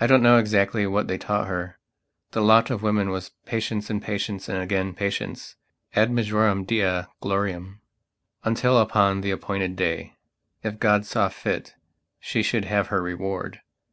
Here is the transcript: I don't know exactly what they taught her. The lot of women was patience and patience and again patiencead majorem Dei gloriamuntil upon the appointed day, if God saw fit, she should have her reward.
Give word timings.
I 0.00 0.08
don't 0.08 0.24
know 0.24 0.38
exactly 0.38 0.88
what 0.88 1.06
they 1.06 1.18
taught 1.18 1.46
her. 1.46 1.78
The 2.32 2.40
lot 2.40 2.68
of 2.68 2.82
women 2.82 3.10
was 3.10 3.30
patience 3.44 3.88
and 3.88 4.02
patience 4.02 4.48
and 4.48 4.58
again 4.60 4.92
patiencead 4.92 5.54
majorem 6.10 6.64
Dei 6.64 7.04
gloriamuntil 7.22 8.82
upon 8.82 9.20
the 9.20 9.30
appointed 9.30 9.76
day, 9.76 10.16
if 10.64 10.80
God 10.80 11.06
saw 11.06 11.28
fit, 11.28 11.76
she 12.18 12.42
should 12.42 12.64
have 12.64 12.88
her 12.88 13.00
reward. 13.00 13.60